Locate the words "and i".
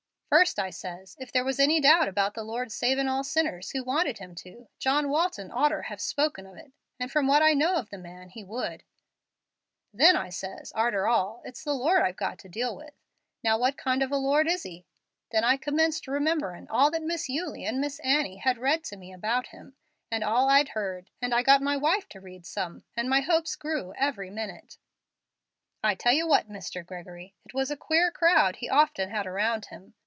21.21-21.43